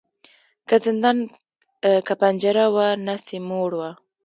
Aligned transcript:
که 0.67 0.75
زندان 0.85 1.17
که 2.05 2.13
پنجره 2.21 2.65
وه 2.73 2.87
نس 3.05 3.23
یې 3.33 3.39
موړ 3.49 3.69
وو 3.77 3.91